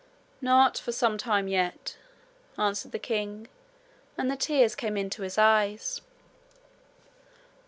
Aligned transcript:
'Not 0.41 0.79
for 0.79 0.91
some 0.91 1.19
time 1.19 1.47
yet,' 1.47 1.95
answered 2.57 2.91
the 2.91 2.97
king, 2.97 3.47
and 4.17 4.31
the 4.31 4.35
tears 4.35 4.73
came 4.73 4.97
into 4.97 5.21
his 5.21 5.37
eyes. 5.37 6.01